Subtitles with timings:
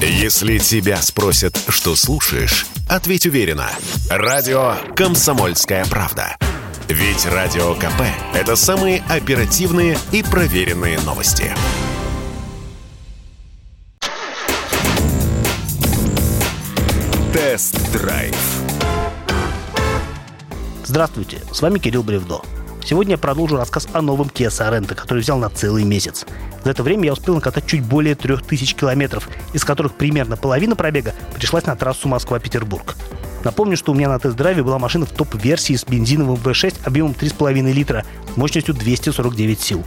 [0.00, 3.70] Если тебя спросят, что слушаешь, ответь уверенно.
[4.10, 6.36] Радио «Комсомольская правда».
[6.88, 8.02] Ведь Радио КП–
[8.34, 11.50] это самые оперативные и проверенные новости.
[17.32, 18.36] Тест-драйв.
[20.84, 22.42] Здравствуйте, с вами Кирилл Бревдо.
[22.88, 26.24] Сегодня я продолжу рассказ о новом Kia Sorento, который взял на целый месяц.
[26.62, 31.12] За это время я успел накатать чуть более 3000 километров, из которых примерно половина пробега
[31.34, 32.94] пришлась на трассу Москва-Петербург.
[33.42, 37.72] Напомню, что у меня на тест-драйве была машина в топ-версии с бензиновым V6 объемом 3,5
[37.72, 38.04] литра,
[38.36, 39.84] мощностью 249 сил.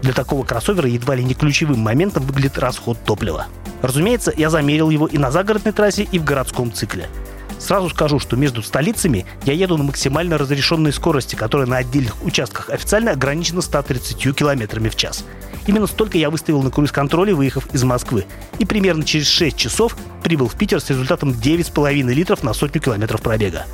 [0.00, 3.48] Для такого кроссовера едва ли не ключевым моментом выглядит расход топлива.
[3.82, 7.10] Разумеется, я замерил его и на загородной трассе, и в городском цикле.
[7.58, 12.70] Сразу скажу, что между столицами я еду на максимально разрешенной скорости, которая на отдельных участках
[12.70, 15.24] официально ограничена 130 км в час.
[15.66, 18.24] Именно столько я выставил на круиз-контроле, выехав из Москвы.
[18.58, 23.20] И примерно через 6 часов прибыл в Питер с результатом 9,5 литров на сотню километров
[23.20, 23.66] пробега.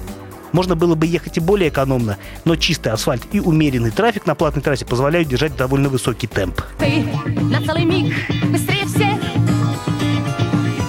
[0.53, 4.63] Можно было бы ехать и более экономно, но чистый асфальт и умеренный трафик на платной
[4.63, 6.61] трассе позволяют держать довольно высокий темп.
[6.79, 7.05] Ты
[7.43, 8.15] на целый миг
[8.51, 9.19] быстрее всех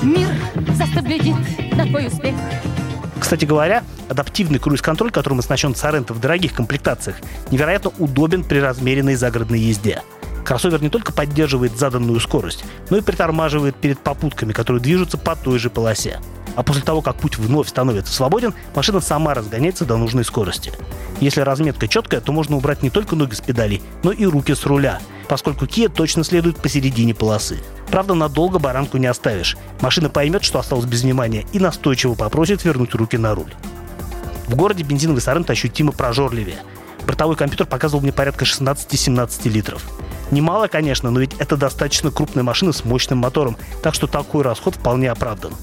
[0.04, 0.28] Мир
[0.76, 1.36] застыв глядит
[1.76, 2.36] на твой успех
[3.20, 7.18] кстати говоря, адаптивный круиз-контроль, которым оснащен Соренто в дорогих комплектациях,
[7.52, 10.02] невероятно удобен при размеренной загородной езде.
[10.44, 15.58] Кроссовер не только поддерживает заданную скорость, но и притормаживает перед попутками, которые движутся по той
[15.58, 16.20] же полосе.
[16.56, 20.72] А после того, как путь вновь становится свободен, машина сама разгоняется до нужной скорости.
[21.20, 24.66] Если разметка четкая, то можно убрать не только ноги с педалей, но и руки с
[24.66, 27.60] руля, поскольку Kia точно следует посередине полосы.
[27.90, 29.58] Правда, надолго баранку не оставишь.
[29.82, 33.54] Машина поймет, что осталось без внимания, и настойчиво попросит вернуть руки на руль.
[34.48, 36.58] В городе бензиновый Соренто ощутимо прожорливее.
[37.06, 39.84] Бортовой компьютер показывал мне порядка 16-17 литров.
[40.32, 44.76] Немало, конечно, но ведь это достаточно крупная машина с мощным мотором, так что такой расход
[44.76, 45.54] вполне оправдан.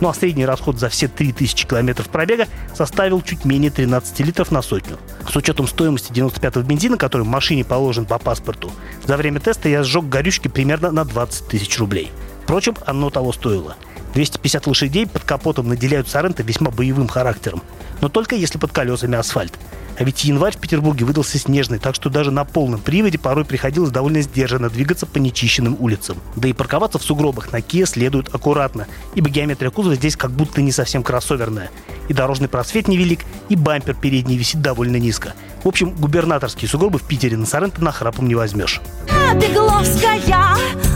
[0.00, 4.62] Ну а средний расход за все 3000 километров пробега составил чуть менее 13 литров на
[4.62, 4.98] сотню.
[5.28, 8.70] С учетом стоимости 95-го бензина, который в машине положен по паспорту,
[9.06, 12.12] за время теста я сжег горючки примерно на 20 тысяч рублей.
[12.44, 13.76] Впрочем, оно того стоило.
[14.14, 17.62] 250 лошадей под капотом наделяют Соренто весьма боевым характером.
[18.00, 19.52] Но только если под колесами асфальт.
[19.98, 23.90] А ведь январь в Петербурге выдался снежный, так что даже на полном приводе порой приходилось
[23.90, 26.18] довольно сдержанно двигаться по нечищенным улицам.
[26.36, 28.86] Да и парковаться в сугробах на Kia следует аккуратно,
[29.16, 31.70] ибо геометрия кузова здесь как будто не совсем кроссоверная.
[32.06, 35.34] И дорожный просвет невелик, и бампер передний висит довольно низко.
[35.64, 38.80] В общем, губернаторские сугробы в Питере на Соренто нахрапом не возьмешь.
[39.10, 39.34] А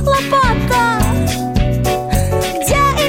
[0.05, 1.02] лопата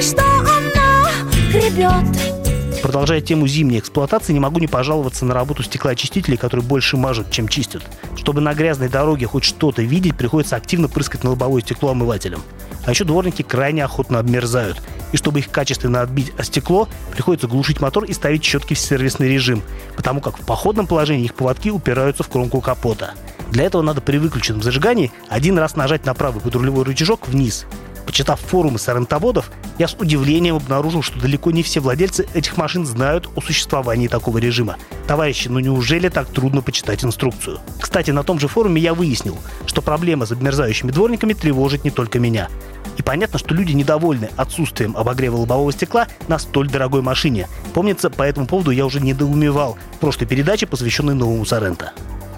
[0.04, 1.08] что она
[1.50, 7.30] гребет Продолжая тему зимней эксплуатации, не могу не пожаловаться на работу стеклоочистителей, которые больше мажут,
[7.30, 7.82] чем чистят.
[8.14, 12.42] Чтобы на грязной дороге хоть что-то видеть, приходится активно прыскать на лобовое стекло омывателем.
[12.84, 14.82] А еще дворники крайне охотно обмерзают.
[15.12, 19.30] И чтобы их качественно отбить о стекло, приходится глушить мотор и ставить щетки в сервисный
[19.30, 19.62] режим,
[19.96, 23.14] потому как в походном положении их поводки упираются в кромку капота.
[23.50, 27.64] Для этого надо при выключенном зажигании один раз нажать на правый подрулевой рычажок вниз,
[28.06, 33.28] Почитав форумы сарантоводов, я с удивлением обнаружил, что далеко не все владельцы этих машин знают
[33.34, 34.76] о существовании такого режима.
[35.06, 37.60] Товарищи, ну неужели так трудно почитать инструкцию?
[37.80, 42.18] Кстати, на том же форуме я выяснил, что проблема с обмерзающими дворниками тревожит не только
[42.18, 42.48] меня.
[42.96, 47.48] И понятно, что люди недовольны отсутствием обогрева лобового стекла на столь дорогой машине.
[47.72, 51.92] Помнится, по этому поводу я уже недоумевал в прошлой передаче, посвященной новому Соренто.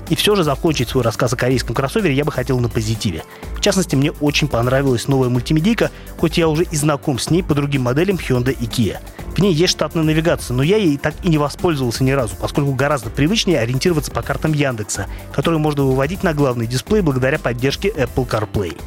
[0.08, 3.24] И все же закончить свой рассказ о корейском кроссовере я бы хотел на позитиве.
[3.54, 7.54] В частности, мне очень понравилась новая мультимедийка, хоть я уже и знаком с ней по
[7.54, 8.98] другим моделям Hyundai и Kia.
[9.36, 12.72] В ней есть штатная навигация, но я ей так и не воспользовался ни разу, поскольку
[12.72, 18.26] гораздо привычнее ориентироваться по картам Яндекса, которые можно выводить на главный дисплей благодаря поддержке Apple
[18.26, 18.80] CarPlay.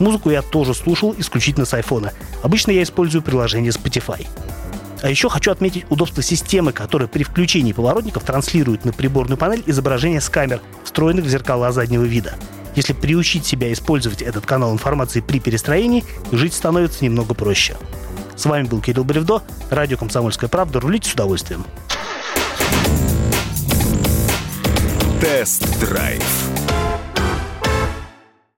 [0.00, 2.10] Музыку я тоже слушал исключительно с iPhone.
[2.42, 4.26] Обычно я использую приложение Spotify.
[5.02, 10.20] А еще хочу отметить удобство системы, которая при включении поворотников транслирует на приборную панель изображение
[10.20, 12.36] с камер, встроенных в зеркала заднего вида.
[12.76, 17.76] Если приучить себя использовать этот канал информации при перестроении, жить становится немного проще.
[18.36, 20.80] С вами был Кирилл Бревдо, радио «Комсомольская правда».
[20.80, 21.66] Рулите с удовольствием.
[25.20, 26.22] Тест-драйв